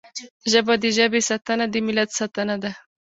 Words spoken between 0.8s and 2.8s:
د ژبې ساتنه د ملت ساتنه ده